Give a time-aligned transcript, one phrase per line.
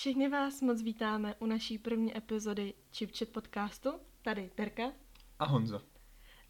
[0.00, 3.90] Všechny vás moc vítáme u naší první epizody Chipchat podcastu.
[4.22, 4.92] Tady Terka.
[5.38, 5.82] A Honza.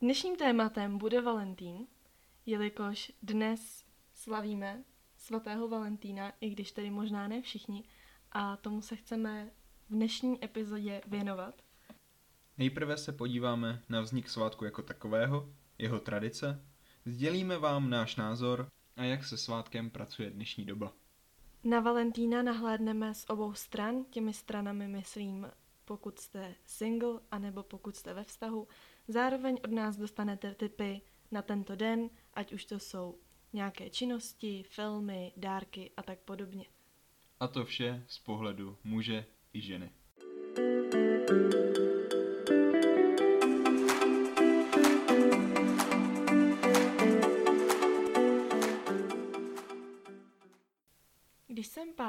[0.00, 1.86] Dnešním tématem bude Valentín,
[2.46, 3.84] jelikož dnes
[4.14, 4.84] slavíme
[5.16, 7.84] svatého Valentína, i když tedy možná ne všichni,
[8.32, 9.50] a tomu se chceme
[9.88, 11.62] v dnešní epizodě věnovat.
[12.58, 16.64] Nejprve se podíváme na vznik svátku jako takového, jeho tradice,
[17.04, 20.92] sdělíme vám náš názor a jak se svátkem pracuje dnešní doba.
[21.64, 25.50] Na Valentína nahlédneme z obou stran, těmi stranami myslím,
[25.84, 28.68] pokud jste single, anebo pokud jste ve vztahu.
[29.08, 31.00] Zároveň od nás dostanete tipy
[31.30, 33.18] na tento den, ať už to jsou
[33.52, 36.64] nějaké činnosti, filmy, dárky a tak podobně.
[37.40, 39.90] A to vše z pohledu muže i ženy.
[40.50, 41.89] Když jsem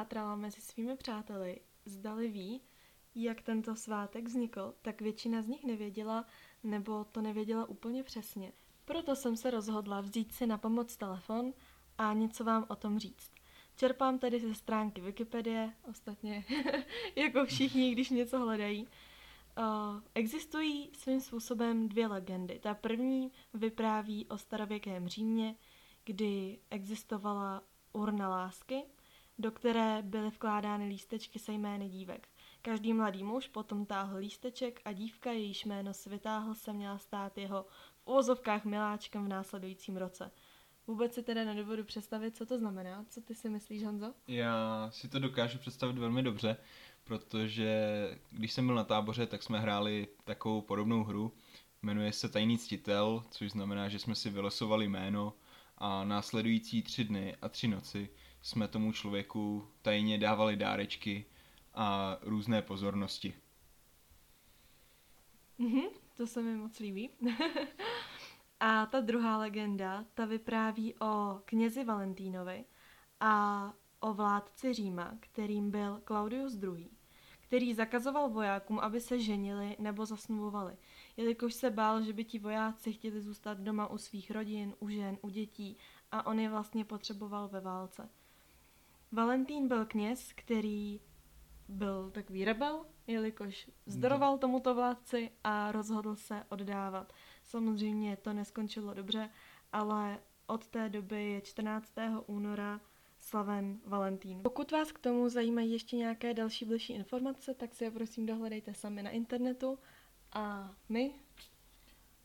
[0.02, 2.60] pátrala mezi svými přáteli, zdali ví,
[3.14, 6.24] jak tento svátek vznikl, tak většina z nich nevěděla,
[6.62, 8.52] nebo to nevěděla úplně přesně.
[8.84, 11.52] Proto jsem se rozhodla vzít si na pomoc telefon
[11.98, 13.30] a něco vám o tom říct.
[13.76, 16.44] Čerpám tedy ze stránky Wikipedie, ostatně
[17.16, 18.82] jako všichni, když něco hledají.
[19.58, 22.58] Uh, existují svým způsobem dvě legendy.
[22.62, 25.54] Ta první vypráví o starověkém Římě,
[26.04, 28.84] kdy existovala urna lásky,
[29.38, 32.28] do které byly vkládány lístečky se jmény dívek.
[32.62, 37.38] Každý mladý muž potom táhl lísteček a dívka, jejíž jméno si vytáhl, se měla stát
[37.38, 37.66] jeho
[38.02, 40.30] v úvozovkách miláčkem v následujícím roce.
[40.86, 43.04] Vůbec si teda nedovedu představit, co to znamená.
[43.08, 44.14] Co ty si myslíš, Honzo?
[44.28, 46.56] Já si to dokážu představit velmi dobře,
[47.04, 47.84] protože
[48.30, 51.32] když jsem byl na táboře, tak jsme hráli takovou podobnou hru.
[51.82, 55.34] Jmenuje se Tajný ctitel, což znamená, že jsme si vylosovali jméno
[55.78, 58.08] a následující tři dny a tři noci
[58.42, 61.26] jsme tomu člověku tajně dávali dárečky
[61.74, 63.34] a různé pozornosti.
[65.58, 65.82] Mhm,
[66.16, 67.10] to se mi moc líbí.
[68.60, 72.64] a ta druhá legenda, ta vypráví o knězi Valentínovi
[73.20, 76.90] a o vládci Říma, kterým byl Claudius II.,
[77.40, 80.76] který zakazoval vojákům, aby se ženili nebo zasnubovali,
[81.16, 85.18] jelikož se bál, že by ti vojáci chtěli zůstat doma u svých rodin, u žen,
[85.22, 85.76] u dětí
[86.12, 88.08] a on je vlastně potřeboval ve válce.
[89.12, 91.00] Valentín byl kněz, který
[91.68, 97.12] byl takový rebel, jelikož zdoroval tomuto vládci a rozhodl se oddávat.
[97.44, 99.30] Samozřejmě to neskončilo dobře,
[99.72, 101.92] ale od té doby je 14.
[102.26, 102.80] února
[103.18, 104.40] slaven Valentín.
[104.42, 108.74] Pokud vás k tomu zajímají ještě nějaké další bližší informace, tak si je prosím dohledejte
[108.74, 109.78] sami na internetu.
[110.32, 111.14] A my?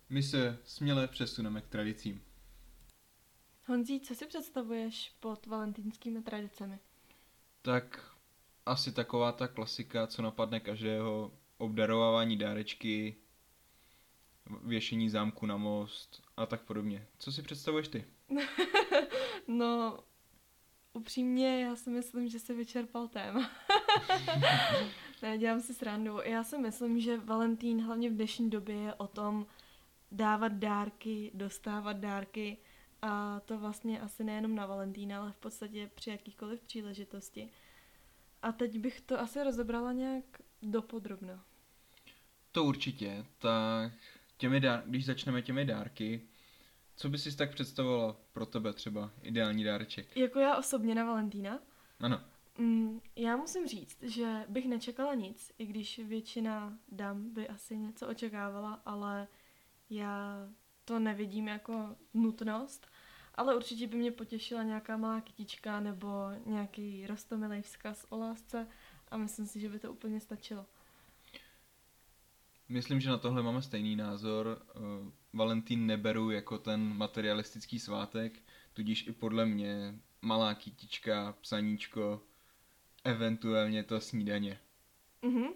[0.09, 2.26] My se směle přesuneme k tradicím.
[3.67, 6.79] Honzí, co si představuješ pod valentýnskými tradicemi?
[7.61, 8.15] Tak
[8.65, 13.15] asi taková ta klasika, co napadne každého, obdarovávání dárečky,
[14.63, 17.07] věšení zámku na most a tak podobně.
[17.19, 18.05] Co si představuješ ty?
[19.47, 19.99] no,
[20.93, 23.51] upřímně, já si myslím, že se vyčerpal téma.
[25.21, 26.19] ne, dělám si srandu.
[26.23, 29.45] Já si myslím, že Valentín hlavně v dnešní době je o tom
[30.11, 32.57] dávat dárky, dostávat dárky
[33.01, 37.49] a to vlastně asi nejenom na Valentína, ale v podstatě při jakýchkoliv příležitosti.
[38.41, 40.23] A teď bych to asi rozebrala nějak
[40.61, 41.39] dopodrobno.
[42.51, 43.25] To určitě.
[43.37, 43.93] Tak
[44.37, 46.21] těmi dár- když začneme těmi dárky,
[46.95, 50.17] co bys si tak představovala pro tebe třeba ideální dáreček?
[50.17, 51.59] Jako já osobně na Valentína?
[51.99, 52.21] Ano.
[52.57, 58.07] Mm, já musím říct, že bych nečekala nic, i když většina dam by asi něco
[58.07, 59.27] očekávala, ale
[59.89, 60.49] já
[60.87, 62.87] to nevidím jako nutnost,
[63.35, 66.07] ale určitě by mě potěšila nějaká malá kytička nebo
[66.45, 68.67] nějaký rostomilý vzkaz o lásce
[69.11, 70.65] a myslím si, že by to úplně stačilo.
[72.69, 74.61] Myslím, že na tohle máme stejný názor.
[74.69, 74.79] Eh,
[75.33, 78.39] Valentín neberu jako ten materialistický svátek,
[78.73, 82.21] tudíž i podle mě malá kytička, psaníčko,
[83.03, 84.59] eventuálně to snídaně.
[85.21, 85.47] Mhm,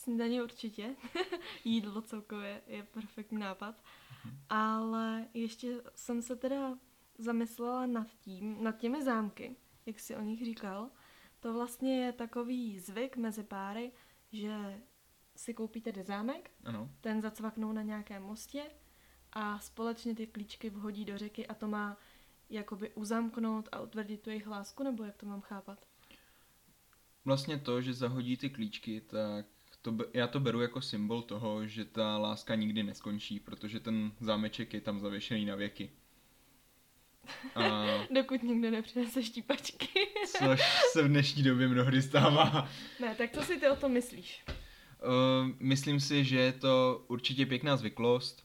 [0.00, 0.96] snídaně určitě.
[1.64, 3.82] Jídlo celkově je perfektní nápad.
[4.24, 4.38] Mhm.
[4.48, 6.78] Ale ještě jsem se teda
[7.18, 9.56] zamyslela nad tím, nad těmi zámky,
[9.86, 10.90] jak si o nich říkal.
[11.40, 13.92] To vlastně je takový zvyk mezi páry,
[14.32, 14.80] že
[15.36, 16.90] si koupíte zámek, ano.
[17.00, 18.62] ten zacvaknou na nějakém mostě
[19.32, 21.96] a společně ty klíčky vhodí do řeky a to má
[22.50, 25.86] jakoby uzamknout a utvrdit tu jejich lásku, nebo jak to mám chápat?
[27.24, 29.46] Vlastně to, že zahodí ty klíčky, tak
[29.82, 34.74] to, já to beru jako symbol toho, že ta láska nikdy neskončí, protože ten zámeček
[34.74, 35.90] je tam zavěšený na věky.
[37.54, 37.84] A
[38.14, 39.86] dokud někdo nepřinese štípačky.
[40.38, 40.60] Což
[40.92, 42.68] se v dnešní době mnohdy stává.
[43.00, 44.44] Ne, tak co si ty o tom myslíš?
[44.46, 48.44] Uh, myslím si, že je to určitě pěkná zvyklost,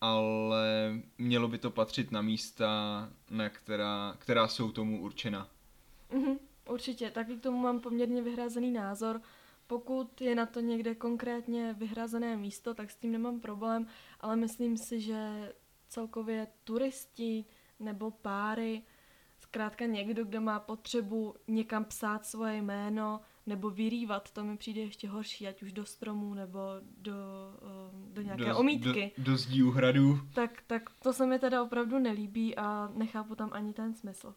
[0.00, 5.48] ale mělo by to patřit na místa, na která, která jsou tomu určena.
[6.12, 6.38] Mhm,
[6.68, 9.20] určitě, taky k tomu mám poměrně vyhrazený názor.
[9.72, 13.86] Pokud je na to někde konkrétně vyhrazené místo, tak s tím nemám problém,
[14.20, 15.52] ale myslím si, že
[15.88, 17.44] celkově turisti
[17.80, 18.82] nebo páry,
[19.40, 25.08] zkrátka někdo, kdo má potřebu někam psát svoje jméno nebo vyrývat, to mi přijde ještě
[25.08, 26.58] horší, ať už do stromů nebo
[26.98, 27.14] do,
[27.62, 29.12] eh, do nějaké do, omítky.
[29.18, 30.18] Do, do zdí hradů.
[30.34, 34.34] Tak, tak to se mi teda opravdu nelíbí a nechápu tam ani ten smysl.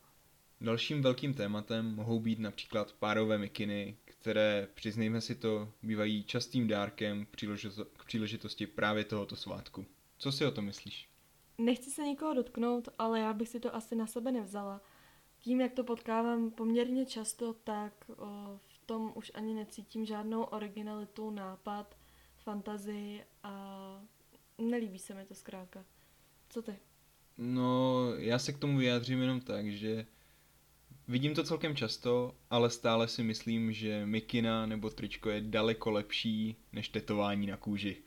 [0.62, 7.26] Dalším velkým tématem mohou být například párové mikiny, které, přiznejme si to, bývají častým dárkem
[7.98, 9.86] k příležitosti právě tohoto svátku.
[10.18, 11.10] Co si o to myslíš?
[11.58, 14.82] Nechci se nikoho dotknout, ale já bych si to asi na sebe nevzala.
[15.40, 21.30] Tím, jak to potkávám poměrně často, tak o, v tom už ani necítím žádnou originalitu,
[21.30, 21.98] nápad,
[22.38, 24.04] fantazii a
[24.58, 25.86] nelíbí se mi to zkrátka.
[26.50, 26.76] Co ty?
[27.38, 30.06] No, já se k tomu vyjádřím jenom tak, že
[31.08, 36.56] vidím to celkem často, ale stále si myslím, že mikina nebo tričko je daleko lepší
[36.74, 37.98] než tetování na kůži.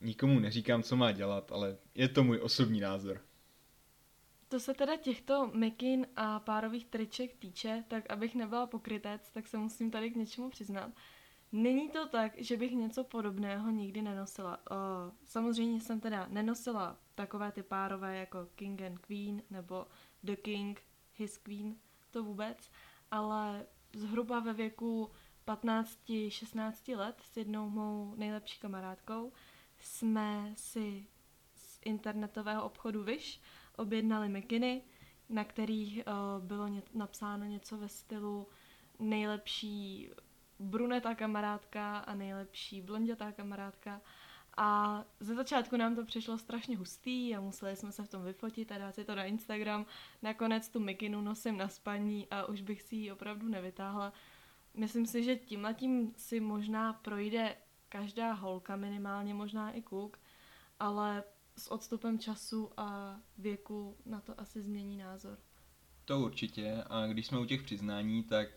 [0.00, 3.20] Nikomu neříkám, co má dělat, ale je to můj osobní názor.
[4.48, 9.58] To se teda těchto mekin a párových triček týče, tak abych nebyla pokrytec, tak se
[9.58, 10.90] musím tady k něčemu přiznat.
[11.52, 14.58] Není to tak, že bych něco podobného nikdy nenosila.
[14.70, 14.74] O,
[15.26, 19.86] samozřejmě jsem teda nenosila takové ty párové jako King and Queen nebo
[20.22, 20.80] The King,
[21.14, 21.76] His Queen,
[22.12, 22.70] to vůbec,
[23.10, 25.10] ale zhruba ve věku
[25.46, 29.32] 15-16 let s jednou mou nejlepší kamarádkou
[29.78, 31.06] jsme si
[31.54, 33.40] z internetového obchodu Wish
[33.76, 34.82] objednali mikiny,
[35.28, 38.48] na kterých uh, bylo ně, napsáno něco ve stylu
[38.98, 40.10] nejlepší
[40.58, 44.00] brunetá kamarádka a nejlepší blondětá kamarádka.
[44.56, 48.72] A ze začátku nám to přišlo strašně hustý a museli jsme se v tom vyfotit
[48.72, 49.86] a dát si to na Instagram.
[50.22, 54.12] Nakonec tu mikinu nosím na spaní a už bych si ji opravdu nevytáhla.
[54.74, 57.56] Myslím si, že tímhletím si možná projde
[57.88, 60.18] každá holka, minimálně možná i kluk,
[60.80, 61.24] ale
[61.56, 65.38] s odstupem času a věku na to asi změní názor.
[66.04, 68.48] To určitě a když jsme u těch přiznání, tak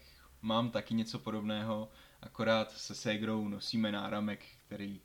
[0.41, 1.89] mám taky něco podobného,
[2.21, 5.01] akorát se ségrou nosíme náramek, který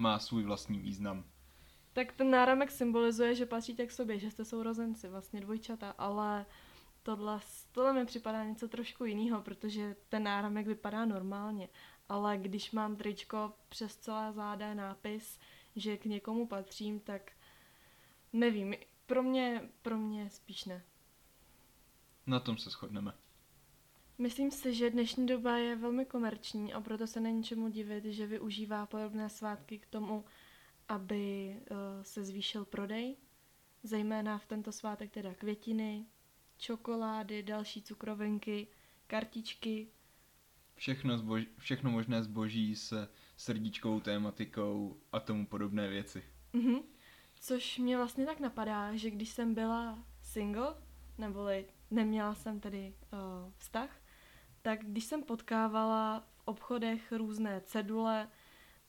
[0.00, 1.24] má svůj vlastní význam.
[1.92, 6.46] Tak ten náramek symbolizuje, že patříte k sobě, že jste sourozenci, vlastně dvojčata, ale
[7.02, 7.40] tohle,
[7.72, 11.68] tohle mi připadá něco trošku jiného, protože ten náramek vypadá normálně,
[12.08, 15.38] ale když mám tričko přes celé záda nápis,
[15.76, 17.32] že k někomu patřím, tak
[18.32, 18.74] nevím,
[19.06, 20.84] pro mě, pro mě spíš ne.
[22.26, 23.12] Na tom se shodneme.
[24.20, 28.26] Myslím si, že dnešní doba je velmi komerční a proto se není čemu divit, že
[28.26, 30.24] využívá podobné svátky k tomu,
[30.88, 33.16] aby uh, se zvýšil prodej,
[33.82, 36.06] zejména v tento svátek teda květiny,
[36.58, 38.66] čokolády, další cukrovinky,
[39.06, 39.88] kartičky.
[40.74, 46.24] Všechno, zbož, všechno možné zboží se srdíčkovou tématikou a tomu podobné věci.
[46.52, 46.78] Mhm.
[47.40, 50.74] Což mě vlastně tak napadá, že když jsem byla single,
[51.18, 53.99] neboli neměla jsem tedy uh, vztah,
[54.62, 58.28] tak když jsem potkávala v obchodech různé cedule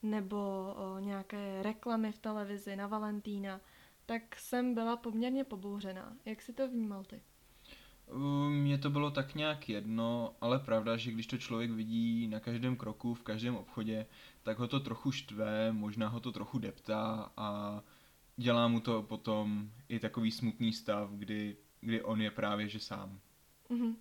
[0.04, 3.62] nebo uh, nějaké reklamy v televizi na Valentína,
[4.06, 6.14] tak jsem byla poměrně pobouřená.
[6.26, 7.22] Jak si to vnímal ty?
[8.50, 12.76] Mně to bylo tak nějak jedno, ale pravda, že když to člověk vidí na každém
[12.76, 14.06] kroku, v každém obchodě,
[14.44, 17.82] tak ho to trochu štve, možná ho to trochu deptá a
[18.38, 23.20] dělá mu to potom i takový smutný stav, kdy, kdy on je právě že sám.
[23.70, 23.96] Mm-hmm.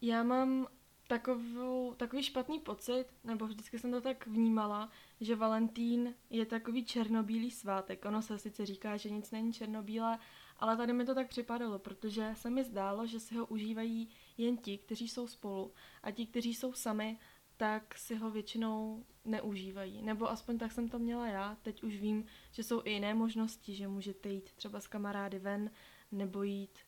[0.00, 0.66] Já mám
[1.08, 4.90] takovou, takový špatný pocit, nebo vždycky jsem to tak vnímala,
[5.20, 8.04] že Valentín je takový černobílý svátek.
[8.04, 10.18] Ono se sice říká, že nic není černobílé,
[10.56, 14.56] ale tady mi to tak připadalo, protože se mi zdálo, že si ho užívají jen
[14.56, 17.18] ti, kteří jsou spolu a ti, kteří jsou sami,
[17.56, 20.02] tak si ho většinou neužívají.
[20.02, 21.56] Nebo aspoň tak jsem to měla já.
[21.62, 25.70] Teď už vím, že jsou i jiné možnosti, že můžete jít třeba s kamarády ven,
[26.12, 26.78] nebo jít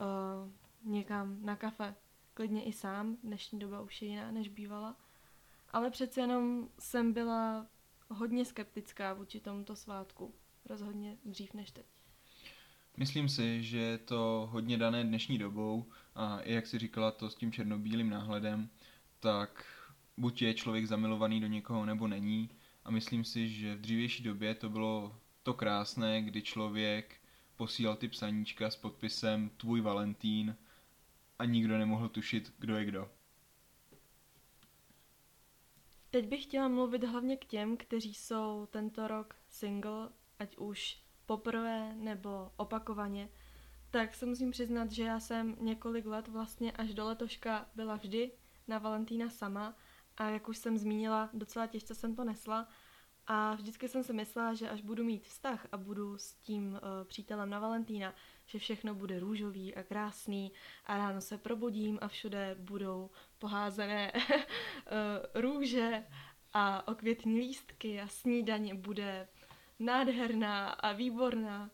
[0.00, 1.94] uh, někam na kafe.
[2.38, 4.96] Klidně i sám, dnešní doba už je jiná, než bývala.
[5.70, 7.66] Ale přece jenom jsem byla
[8.08, 10.34] hodně skeptická vůči tomuto svátku.
[10.64, 11.86] Rozhodně dřív než teď.
[12.96, 17.30] Myslím si, že je to hodně dané dnešní dobou a i jak si říkala to
[17.30, 18.70] s tím černobílým náhledem,
[19.20, 19.64] tak
[20.16, 22.50] buď je člověk zamilovaný do někoho nebo není
[22.84, 27.20] a myslím si, že v dřívější době to bylo to krásné, kdy člověk
[27.56, 30.56] posílal ty psaníčka s podpisem Tvůj Valentín
[31.38, 33.10] a nikdo nemohl tušit, kdo je kdo.
[36.10, 41.94] Teď bych chtěla mluvit hlavně k těm, kteří jsou tento rok single, ať už poprvé
[41.94, 43.28] nebo opakovaně,
[43.90, 48.32] tak se musím přiznat, že já jsem několik let vlastně až do letoška byla vždy
[48.68, 49.76] na Valentína sama
[50.16, 52.68] a jak už jsem zmínila, docela těžce jsem to nesla
[53.26, 56.78] a vždycky jsem si myslela, že až budu mít vztah a budu s tím uh,
[57.04, 58.14] přítelem na Valentína,
[58.48, 60.52] že všechno bude růžový a krásný
[60.86, 64.20] a ráno se probudím a všude budou poházené uh,
[65.42, 66.04] růže
[66.54, 69.28] a okvětní lístky a snídaně bude
[69.78, 71.70] nádherná a výborná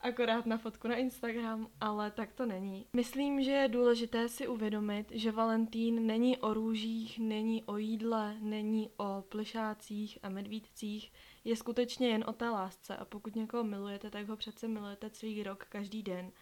[0.00, 2.86] akorát na fotku na Instagram, ale tak to není.
[2.92, 8.90] Myslím, že je důležité si uvědomit, že Valentín není o růžích, není o jídle, není
[8.96, 11.12] o plišácích a medvídcích,
[11.48, 15.42] je skutečně jen o té lásce a pokud někoho milujete, tak ho přece milujete celý
[15.42, 16.32] rok, každý den.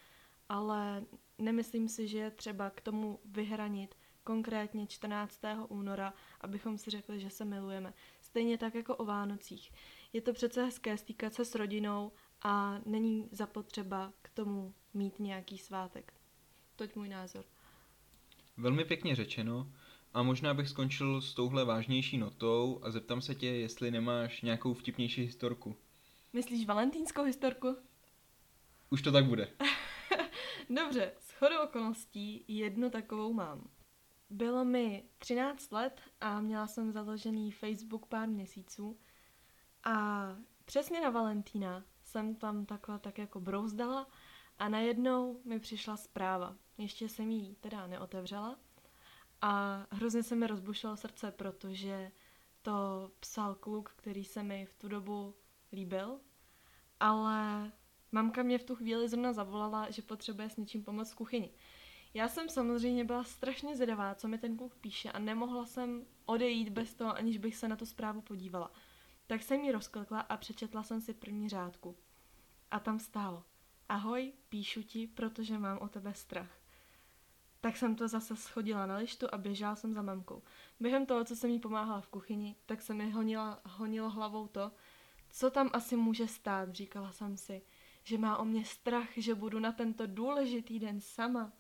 [0.49, 1.05] Ale
[1.39, 3.95] nemyslím si, že je třeba k tomu vyhranit
[4.25, 5.41] konkrétně 14.
[5.69, 7.95] února, abychom si řekli, že se milujeme.
[8.21, 9.73] Stejně tak jako o Vánocích.
[10.13, 15.59] Je to přece hezké stýkat se s rodinou a není zapotřeba k tomu mít nějaký
[15.59, 16.13] svátek.
[16.77, 17.45] Toť můj názor.
[18.57, 19.73] Velmi pěkně řečeno.
[20.17, 24.75] A možná bych skončil s touhle vážnější notou a zeptám se tě, jestli nemáš nějakou
[24.75, 25.77] vtipnější historku.
[26.33, 27.77] Myslíš valentínskou historku?
[28.91, 29.49] Už to tak bude.
[30.71, 33.69] Dobře, s chodou okolností jednu takovou mám.
[34.31, 38.99] Bylo mi 13 let a měla jsem založený Facebook pár měsíců
[39.85, 40.27] a
[40.65, 44.07] přesně na Valentína jsem tam takhle tak jako brouzdala
[44.59, 46.57] a najednou mi přišla zpráva.
[46.79, 48.59] Ještě jsem ji teda neotevřela
[49.47, 52.13] a hrozně se mi rozbušilo srdce, protože
[52.63, 55.35] to psal kluk, který se mi v tu dobu
[55.73, 56.21] líbil,
[57.01, 57.73] ale
[58.13, 61.53] mamka mě v tu chvíli zrovna zavolala, že potřebuje s něčím pomoct v kuchyni.
[62.15, 66.69] Já jsem samozřejmě byla strašně zvědavá, co mi ten kluk píše a nemohla jsem odejít
[66.69, 68.73] bez toho, aniž bych se na tu zprávu podívala.
[69.27, 71.97] Tak jsem ji rozklikla a přečetla jsem si první řádku.
[72.71, 73.45] A tam stálo.
[73.89, 76.66] Ahoj, píšu ti, protože mám o tebe strach.
[77.67, 80.43] Tak jsem to zase schodila na lištu a běžela jsem za mamkou.
[80.81, 84.73] Během toho, co jsem jí pomáhala v kuchyni, tak se mi honila, honilo hlavou to,
[85.31, 87.63] co tam asi může stát, říkala jsem si,
[88.03, 91.53] že má o mě strach, že budu na tento důležitý den sama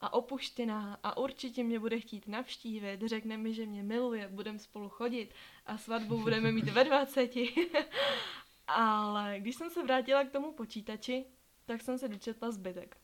[0.00, 4.88] a opuštěná a určitě mě bude chtít navštívit, řekne mi, že mě miluje, budeme spolu
[4.88, 5.34] chodit
[5.66, 7.30] a svatbu budeme mít ve 20.
[8.66, 11.24] Ale když jsem se vrátila k tomu počítači,
[11.66, 12.96] tak jsem se dočetla zbytek.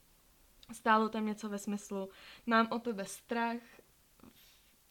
[0.72, 2.08] Stálo tam něco ve smyslu,
[2.46, 3.60] mám o tebe strach,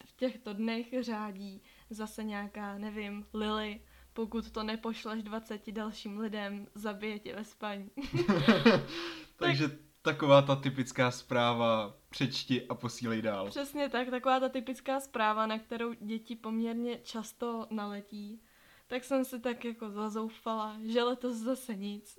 [0.04, 3.80] v těchto dnech řádí zase nějaká, nevím, Lily,
[4.12, 7.90] pokud to nepošleš 20 dalším lidem, zabije tě ve spaní.
[9.36, 13.48] Takže tak, taková ta typická zpráva, přečti a posílej dál.
[13.48, 18.42] Přesně tak, taková ta typická zpráva, na kterou děti poměrně často naletí
[18.86, 22.16] tak jsem si tak jako zazoufala, že letos zase nic.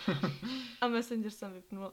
[0.80, 1.92] a Messenger jsem vypnula.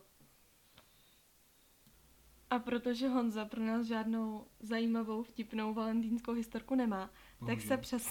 [2.50, 7.56] A protože Honza pro nás žádnou zajímavou, vtipnou valentínskou historku nemá, Bohužel.
[7.56, 8.10] tak se přes...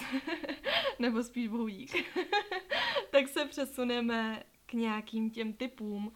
[0.99, 1.93] nebo spíš bohudík.
[3.11, 6.13] tak se přesuneme k nějakým těm typům,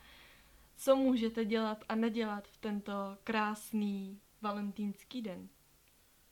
[0.77, 2.93] co můžete dělat a nedělat v tento
[3.25, 5.49] krásný valentýnský den.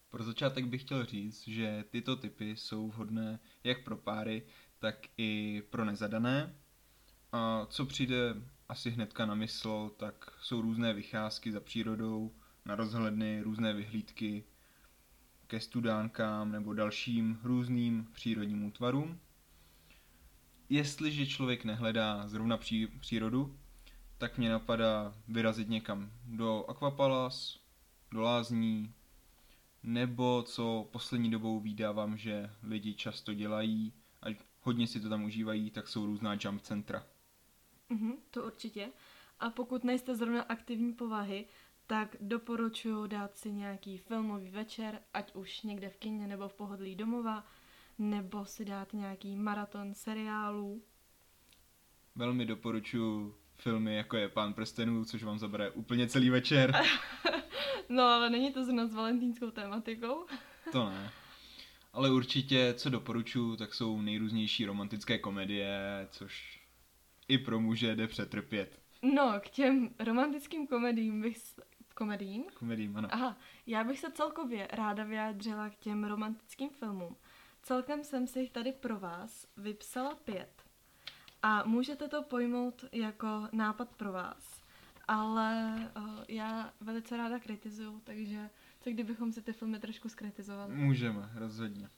[0.08, 4.46] Pro začátek bych chtěl říct, že tyto typy jsou vhodné jak pro páry,
[4.78, 6.54] tak i pro nezadané.
[7.32, 8.34] A co přijde
[8.68, 12.32] asi hnedka na mysl, tak jsou různé vycházky za přírodou,
[12.64, 14.44] na rozhledny, různé vyhlídky
[15.46, 19.20] ke studánkám nebo dalším různým přírodním útvarům.
[20.68, 23.58] Jestliže člověk nehledá zrovna pří, přírodu,
[24.18, 27.60] tak mě napadá vyrazit někam do Aquapalas,
[28.12, 28.94] do lázní,
[29.82, 35.70] nebo co poslední dobou vydávám, že lidi často dělají a hodně si to tam užívají,
[35.70, 37.06] tak jsou různá jump centra.
[37.90, 38.88] Mm-hmm, to určitě.
[39.40, 41.46] A pokud nejste zrovna aktivní povahy,
[41.86, 46.94] tak doporučuji dát si nějaký filmový večer, ať už někde v kině nebo v pohodlí
[46.94, 47.46] domova,
[47.98, 50.82] nebo si dát nějaký maraton seriálů.
[52.14, 56.72] Velmi doporučuji filmy, jako je Pán prstenů, což vám zabere úplně celý večer.
[57.88, 60.26] No, ale není to zrovna s valentínskou tématikou.
[60.72, 61.10] to ne.
[61.92, 66.60] Ale určitě, co doporučuji, tak jsou nejrůznější romantické komedie, což
[67.28, 68.80] i pro muže jde přetrpět.
[69.02, 71.38] No, k těm romantickým komedím bych...
[71.94, 72.44] Komedím?
[72.58, 73.08] Komedím, ano.
[73.10, 77.16] Aha, já bych se celkově ráda vyjádřila k těm romantickým filmům.
[77.62, 80.62] Celkem jsem si jich tady pro vás vypsala pět.
[81.42, 84.62] A můžete to pojmout jako nápad pro vás,
[85.08, 90.74] ale uh, já velice ráda kritizuju, takže co kdybychom si ty filmy trošku skritizovali?
[90.74, 91.88] Můžeme, rozhodně.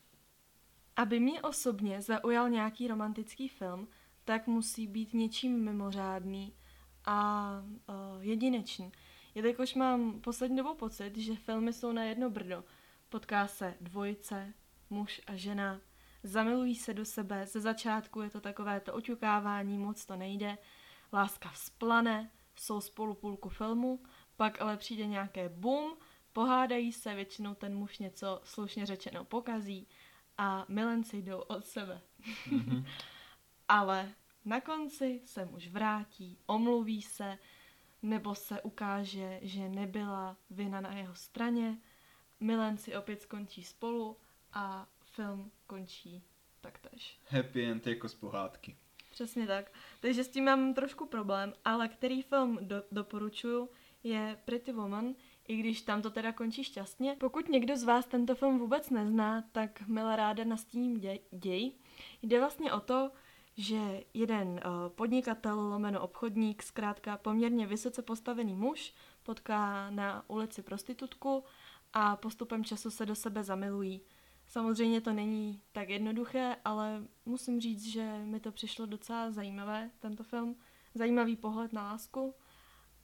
[0.95, 3.87] Aby mě osobně zaujal nějaký romantický film,
[4.31, 6.53] tak musí být něčím mimořádný
[7.05, 7.51] a
[7.89, 8.91] uh, jedinečný.
[9.35, 12.63] Jelikož mám poslední dobou pocit, že filmy jsou na jedno brdo.
[13.09, 14.53] Potká se dvojice,
[14.89, 15.81] muž a žena,
[16.23, 20.57] zamilují se do sebe, ze začátku je to takové to oťukávání, moc to nejde,
[21.13, 24.03] láska vzplane, jsou spolu půlku filmu,
[24.35, 25.97] pak ale přijde nějaké boom,
[26.33, 29.87] pohádají se, většinou ten muž něco slušně řečeno pokazí
[30.37, 32.01] a milenci jdou od sebe.
[32.49, 32.85] Mm-hmm.
[33.67, 34.13] ale
[34.45, 37.37] na konci se muž vrátí, omluví se,
[38.01, 41.77] nebo se ukáže, že nebyla vina na jeho straně,
[42.39, 44.17] milenci opět skončí spolu
[44.53, 46.23] a film končí
[46.61, 47.19] taktéž.
[47.29, 48.77] Happy end jako z pohádky.
[49.11, 49.71] Přesně tak.
[49.99, 53.69] Takže s tím mám trošku problém, ale který film do, doporučuju
[54.03, 55.15] je Pretty Woman,
[55.47, 57.15] i když tam to teda končí šťastně.
[57.19, 61.19] Pokud někdo z vás tento film vůbec nezná, tak milá ráda nastíním děj.
[61.31, 61.71] děj.
[62.21, 63.11] Jde vlastně o to,
[63.61, 71.43] že jeden uh, podnikatel, lomeno obchodník, zkrátka poměrně vysoce postavený muž, potká na ulici prostitutku
[71.93, 74.01] a postupem času se do sebe zamilují.
[74.47, 80.23] Samozřejmě to není tak jednoduché, ale musím říct, že mi to přišlo docela zajímavé, tento
[80.23, 80.55] film.
[80.95, 82.35] Zajímavý pohled na lásku.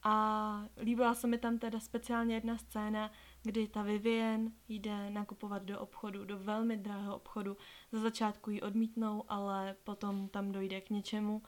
[0.03, 3.11] A líbila se mi tam teda speciálně jedna scéna,
[3.43, 7.57] kdy ta Vivien jde nakupovat do obchodu, do velmi drahého obchodu.
[7.91, 11.41] Za začátku ji odmítnou, ale potom tam dojde k něčemu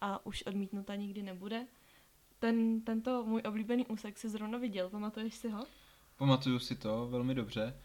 [0.00, 1.66] a už odmítnuta nikdy nebude.
[2.38, 5.66] Ten, tento můj oblíbený úsek si zrovna viděl, pamatuješ si ho?
[6.16, 7.80] Pamatuju si to velmi dobře.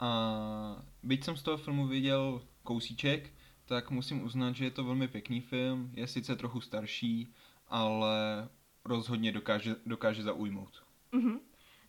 [0.00, 3.32] A byť jsem z toho filmu viděl kousíček,
[3.64, 7.34] tak musím uznat, že je to velmi pěkný film, je sice trochu starší,
[7.68, 8.48] ale
[8.84, 10.82] rozhodně dokáže, dokáže zaujmout.
[11.12, 11.40] Mm-hmm.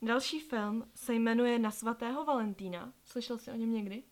[0.01, 2.93] Další film se jmenuje Na svatého Valentína.
[3.03, 4.03] Slyšel jsi o něm někdy?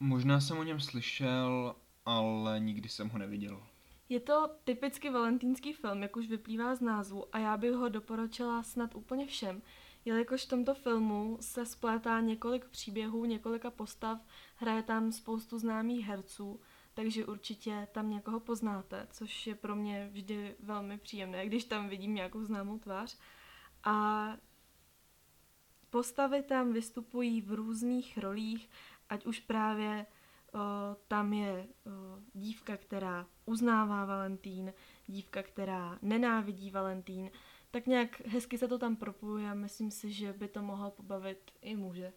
[0.00, 3.62] Možná jsem o něm slyšel, ale nikdy jsem ho neviděl.
[4.08, 8.62] Je to typicky valentýnský film, jak už vyplývá z názvu, a já bych ho doporučila
[8.62, 9.62] snad úplně všem,
[10.04, 14.20] jelikož v tomto filmu se splétá několik příběhů, několika postav,
[14.56, 16.60] hraje tam spoustu známých herců,
[16.98, 22.14] takže určitě tam někoho poznáte, což je pro mě vždy velmi příjemné, když tam vidím
[22.14, 23.18] nějakou známou tvář.
[23.84, 24.28] A
[25.90, 28.70] postavy tam vystupují v různých rolích,
[29.08, 30.06] ať už právě
[30.54, 30.58] o,
[31.08, 31.90] tam je o,
[32.34, 34.72] dívka, která uznává Valentín,
[35.06, 37.30] dívka, která nenávidí Valentín,
[37.70, 41.50] tak nějak hezky se to tam propojuje a myslím si, že by to mohlo pobavit
[41.60, 42.12] i muže.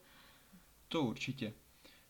[0.87, 1.53] To určitě.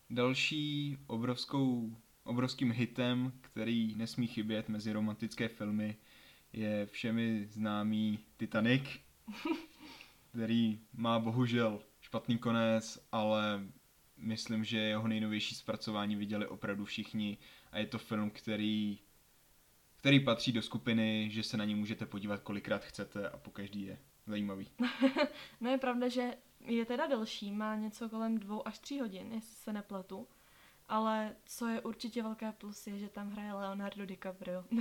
[0.10, 5.98] Další obrovskou, obrovským hitem, který nesmí chybět mezi romantické filmy,
[6.54, 8.84] je všemi známý Titanic,
[10.30, 13.64] který má bohužel špatný konec, ale
[14.18, 17.38] myslím, že jeho nejnovější zpracování viděli opravdu všichni
[17.72, 19.00] a je to film, který
[20.02, 23.82] který patří do skupiny, že se na ní můžete podívat kolikrát chcete a po každý
[23.82, 24.68] je zajímavý.
[25.62, 29.56] no je pravda, že je teda delší, má něco kolem dvou až tří hodin, jestli
[29.56, 30.28] se nepletu.
[30.92, 34.64] Ale co je určitě velké plus, je, že tam hraje Leonardo DiCaprio.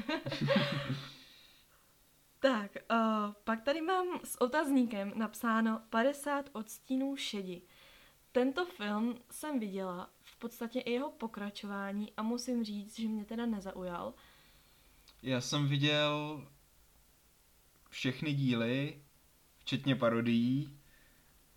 [2.41, 7.63] tak, uh, pak tady mám s otazníkem napsáno 50 odstínů šedi.
[8.33, 13.47] Tento film jsem viděla, v podstatě i jeho pokračování a musím říct, že mě teda
[13.47, 14.15] nezaujal.
[15.23, 16.45] Já jsem viděl
[17.89, 19.03] všechny díly,
[19.59, 20.79] včetně parodií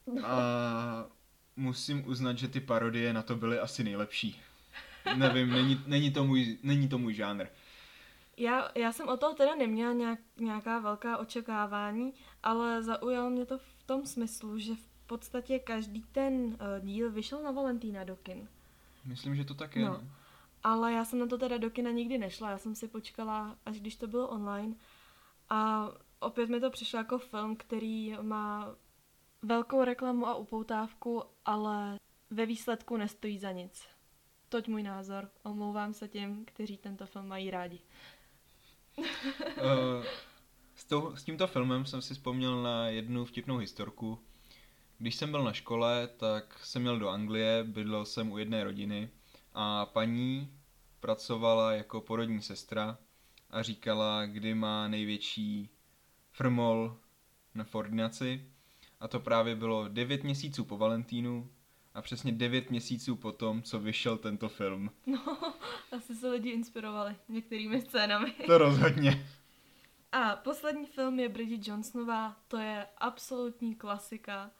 [0.23, 0.43] a
[1.55, 4.41] musím uznat, že ty parodie na to byly asi nejlepší.
[5.17, 7.45] Nevím, není, není, to, můj, není to můj žánr.
[8.37, 12.13] Já, já jsem o toho teda neměla nějak, nějaká velká očekávání,
[12.43, 17.43] ale zaujalo mě to v tom smyslu, že v podstatě každý ten uh, díl vyšel
[17.43, 18.47] na Valentína do kin.
[19.05, 19.85] Myslím, že to tak je.
[19.85, 19.91] No.
[19.91, 20.09] Ne?
[20.63, 23.79] Ale já jsem na to teda do kina nikdy nešla, já jsem si počkala, až
[23.79, 24.75] když to bylo online.
[25.49, 25.89] A
[26.19, 28.75] opět mi to přišlo jako film, který má
[29.41, 33.92] velkou reklamu a upoutávku, ale ve výsledku nestojí za nic.
[34.53, 35.29] Toť můj názor.
[35.43, 37.79] Omlouvám se těm, kteří tento film mají rádi.
[38.97, 39.05] uh,
[40.75, 44.19] s, tou, s tímto filmem jsem si vzpomněl na jednu vtipnou historku.
[44.97, 49.09] Když jsem byl na škole, tak jsem měl do Anglie, bydlel jsem u jedné rodiny
[49.53, 50.57] a paní
[50.99, 52.97] pracovala jako porodní sestra
[53.49, 55.69] a říkala, kdy má největší
[56.31, 56.97] frmol
[57.55, 58.45] na ordinaci
[58.99, 61.49] a to právě bylo 9 měsíců po Valentínu
[61.93, 64.91] a přesně 9 měsíců potom, co vyšel tento film.
[65.05, 65.53] No,
[65.91, 68.31] asi se lidi inspirovali některými scénami.
[68.45, 69.27] To rozhodně.
[70.11, 74.51] A poslední film je Bridget Johnsonová, to je absolutní klasika.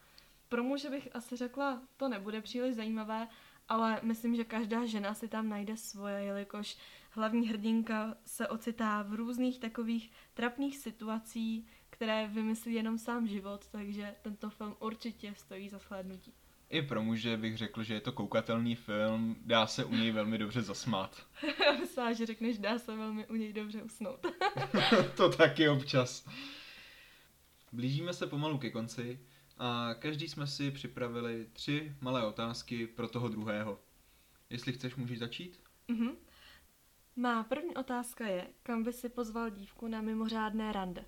[0.49, 3.27] Pro muže bych asi řekla, to nebude příliš zajímavé,
[3.69, 6.77] ale myslím, že každá žena si tam najde svoje, jelikož
[7.09, 14.15] hlavní hrdinka se ocitá v různých takových trapných situací, které vymyslí jenom sám život, takže
[14.21, 16.33] tento film určitě stojí za shlédnutí.
[16.73, 20.37] I pro muže bych řekl, že je to koukatelný film, dá se u něj velmi
[20.37, 21.27] dobře zasmát.
[21.65, 24.25] Já myslím, že řekneš, dá se velmi u něj dobře usnout.
[25.17, 26.29] to taky občas.
[27.71, 29.19] Blížíme se pomalu ke konci
[29.57, 33.79] a každý jsme si připravili tři malé otázky pro toho druhého.
[34.49, 35.59] Jestli chceš, můžeš začít?
[35.87, 36.11] Mhm.
[37.15, 41.05] Má první otázka je, kam by si pozval dívku na mimořádné rande?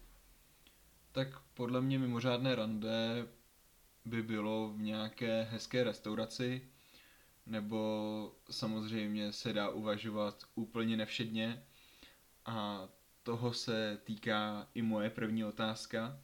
[1.12, 3.28] Tak podle mě mimořádné rande
[4.06, 6.70] by bylo v nějaké hezké restauraci,
[7.46, 11.64] nebo samozřejmě se dá uvažovat úplně nevšedně.
[12.46, 12.88] A
[13.24, 16.20] toho se týká i moje první otázka.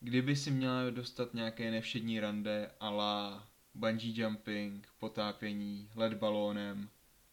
[0.00, 6.88] Kdyby si měla dostat nějaké nevšední rande ala bungee jumping, potápění, led balónem,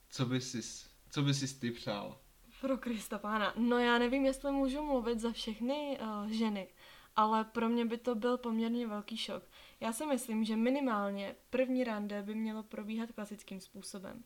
[0.09, 2.17] co by si, co by si ty přál?
[2.61, 3.53] Pro Krista pána.
[3.57, 6.67] No já nevím, jestli můžu mluvit za všechny uh, ženy,
[7.15, 9.43] ale pro mě by to byl poměrně velký šok.
[9.79, 14.23] Já si myslím, že minimálně první rande by mělo probíhat klasickým způsobem.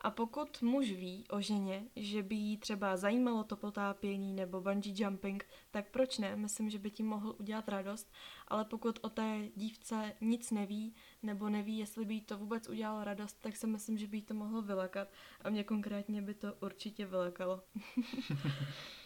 [0.00, 4.94] A pokud muž ví o ženě, že by jí třeba zajímalo to potápění nebo bungee
[4.96, 6.36] jumping, tak proč ne?
[6.36, 8.12] Myslím, že by tím mohl udělat radost,
[8.48, 13.04] ale pokud o té dívce nic neví, nebo neví, jestli by jí to vůbec udělalo
[13.04, 15.08] radost, tak si myslím, že by jí to mohlo vylekat
[15.44, 17.62] a mě konkrétně by to určitě vylekalo.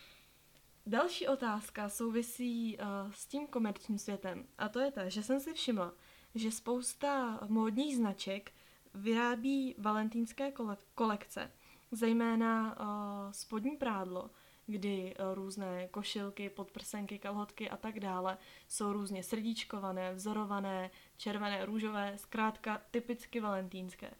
[0.87, 5.53] Další otázka souvisí uh, s tím komerčním světem a to je ta, že jsem si
[5.53, 5.92] všimla,
[6.35, 8.53] že spousta módních značek
[8.95, 10.53] vyrábí valentýnské
[10.95, 11.53] kolekce,
[11.90, 14.31] zejména uh, spodní prádlo,
[14.66, 22.12] kdy uh, různé košilky, podprsenky, kalhotky a tak dále jsou různě srdíčkované, vzorované, červené, růžové,
[22.16, 24.11] zkrátka typicky valentýnské.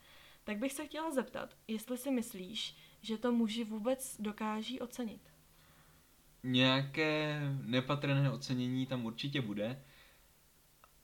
[0.45, 5.32] Tak bych se chtěla zeptat, jestli si myslíš, že to muži vůbec dokáží ocenit?
[6.45, 9.83] Nějaké nepatrné ocenění tam určitě bude,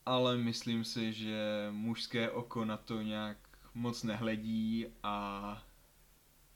[0.07, 3.37] ale myslím si, že mužské oko na to nějak
[3.74, 5.62] moc nehledí a,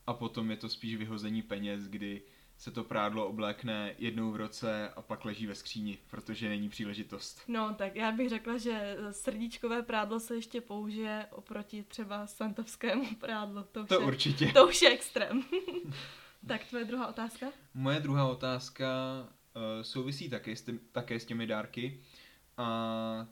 [0.07, 2.21] a potom je to spíš vyhození peněz, kdy
[2.57, 7.41] se to prádlo oblékne jednou v roce a pak leží ve skříni, protože není příležitost.
[7.47, 13.63] No, tak já bych řekla, že srdíčkové prádlo se ještě použije oproti třeba santovskému prádlu.
[13.71, 14.51] To, to je, určitě.
[14.53, 15.43] To už je extrém.
[16.47, 17.45] tak tvoje druhá otázka?
[17.73, 18.87] Moje druhá otázka
[19.55, 22.01] uh, souvisí také s, tě, také s těmi dárky
[22.57, 23.27] a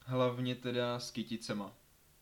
[0.00, 1.72] hlavně teda s kyticema.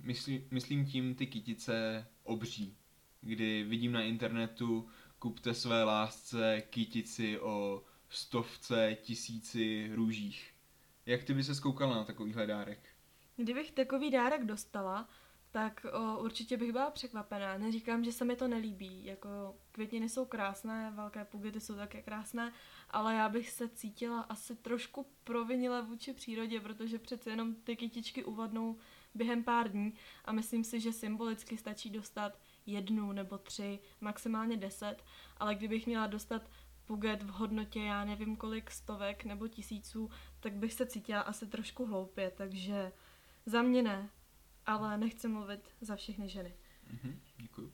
[0.00, 2.76] Myslí, myslím tím ty kytice obří,
[3.20, 10.54] kdy vidím na internetu, kupte své lásce kytici o stovce, tisíci růžích.
[11.06, 12.88] Jak ty by se skoukala na takovýhle dárek?
[13.36, 15.08] Kdybych takový dárek dostala,
[15.52, 17.58] tak o, určitě bych byla překvapená.
[17.58, 19.04] Neříkám, že se mi to nelíbí.
[19.04, 19.28] Jako
[19.72, 22.52] květiny jsou krásné, velké pugety jsou také krásné,
[22.90, 28.24] ale já bych se cítila asi trošku provinila vůči přírodě, protože přece jenom ty kytičky
[28.24, 28.78] uvadnou
[29.14, 34.96] během pár dní a myslím si, že symbolicky stačí dostat jednu nebo tři, maximálně deset,
[35.36, 36.42] ale kdybych měla dostat
[36.86, 40.10] puget v hodnotě já nevím kolik stovek nebo tisíců,
[40.40, 42.92] tak bych se cítila asi trošku hloupě, takže
[43.46, 44.10] za mě ne,
[44.66, 46.54] ale nechci mluvit za všechny ženy.
[46.94, 47.72] Mm-hmm, děkuji.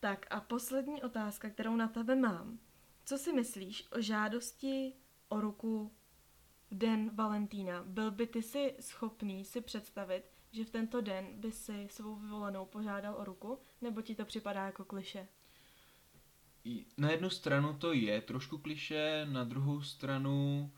[0.00, 2.58] Tak a poslední otázka, kterou na tebe mám.
[3.04, 4.92] Co si myslíš o žádosti
[5.28, 5.92] o ruku
[6.70, 7.82] v den Valentína?
[7.82, 12.66] Byl by ty si schopný si představit, že v tento den by si svou vyvolenou
[12.66, 15.28] požádal o ruku, nebo ti to připadá jako kliše?
[16.96, 20.70] Na jednu stranu to je trošku kliše, na druhou stranu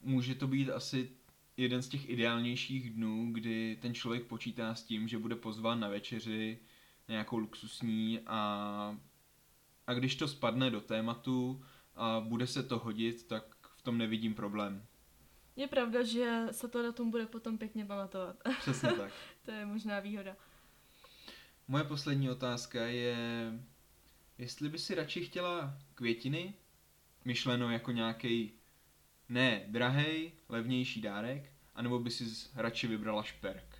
[0.00, 1.16] může to být asi
[1.56, 5.88] jeden z těch ideálnějších dnů, kdy ten člověk počítá s tím, že bude pozván na
[5.88, 6.58] večeři,
[7.08, 8.98] nějakou luxusní a,
[9.86, 11.64] a když to spadne do tématu
[11.94, 13.44] a bude se to hodit, tak
[13.76, 14.86] v tom nevidím problém.
[15.56, 18.36] Je pravda, že se to datum bude potom pěkně pamatovat.
[18.60, 19.12] Přesně tak.
[19.44, 20.36] to je možná výhoda.
[21.68, 23.16] Moje poslední otázka je,
[24.38, 26.54] jestli by si radši chtěla květiny,
[27.24, 28.52] myšleno jako nějaký
[29.28, 33.78] ne drahej, levnější dárek, anebo by si radši vybrala šperk?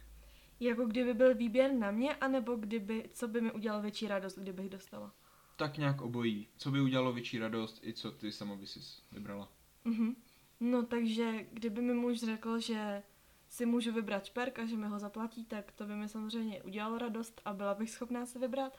[0.61, 4.69] Jako kdyby byl výběr na mě, anebo kdyby, co by mi udělalo větší radost, kdybych
[4.69, 5.15] dostala?
[5.57, 6.49] Tak nějak obojí.
[6.57, 8.81] Co by udělalo větší radost i co ty sama by si
[9.13, 9.53] vybrala?
[9.85, 10.17] Mhm.
[10.61, 13.03] No takže kdyby mi muž řekl, že
[13.49, 16.99] si můžu vybrat šperk a že mi ho zaplatí, tak to by mi samozřejmě udělalo
[16.99, 18.77] radost a byla bych schopná se vybrat.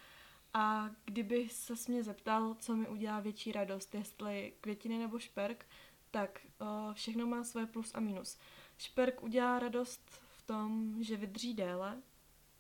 [0.53, 5.65] A kdyby se mě zeptal, co mi udělá větší radost, jestli květiny nebo šperk,
[6.11, 8.37] tak o, všechno má svoje plus a minus.
[8.77, 10.01] Šperk udělá radost
[10.37, 12.01] v tom, že vydrží déle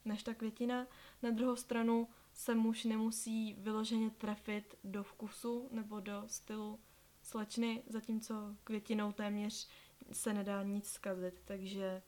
[0.05, 0.87] než ta květina.
[1.23, 6.79] Na druhou stranu se muž nemusí vyloženě trefit do vkusu nebo do stylu
[7.21, 9.67] slečny, zatímco květinou téměř
[10.11, 12.01] se nedá nic zkazit, takže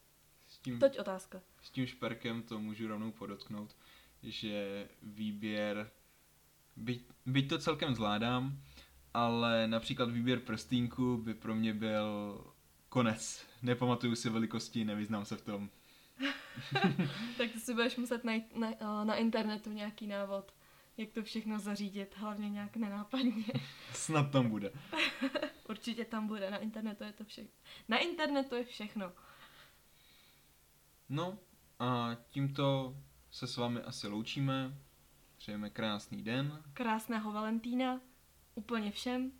[0.47, 1.41] S tím, toť otázka.
[1.61, 3.75] s tím šperkem to můžu rovnou podotknout,
[4.23, 5.91] že výběr,
[6.75, 8.61] byť, byť to celkem zvládám,
[9.13, 12.37] ale například výběr prstínku by pro mě byl
[12.89, 13.45] konec.
[13.61, 15.69] Nepamatuju si velikosti, nevyznám se v tom.
[17.37, 20.53] tak si budeš muset najít na, eh, na internetu nějaký návod,
[20.97, 23.45] jak to všechno zařídit, hlavně nějak nenápadně.
[23.93, 24.71] Snad tam bude.
[25.69, 27.51] Určitě tam bude, na internetu je to všechno.
[27.87, 29.11] Na internetu je všechno.
[31.09, 31.37] No
[31.79, 32.95] a tímto
[33.31, 34.77] se s vámi asi loučíme.
[35.37, 36.63] Přejeme krásný den.
[36.73, 38.01] Krásného Valentína,
[38.59, 39.31] úplně všem.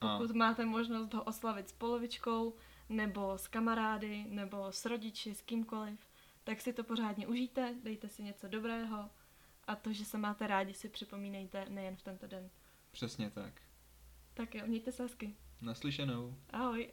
[0.00, 2.54] A Pokud máte možnost ho oslavit s polovičkou,
[2.88, 6.00] nebo s kamarády, nebo s rodiči, s kýmkoliv,
[6.44, 9.10] tak si to pořádně užijte, dejte si něco dobrého
[9.66, 12.50] a to, že se máte rádi, si připomínejte nejen v tento den.
[12.90, 13.62] přesně tak.
[14.34, 15.36] Tak jo, mějte se hezky.
[15.60, 16.36] Naslyšenou.
[16.50, 16.92] Ahoj.